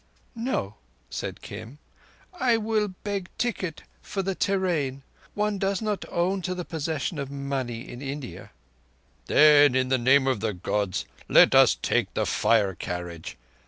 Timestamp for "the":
4.23-4.33, 6.55-6.65, 9.89-9.99, 10.39-10.53, 12.15-12.25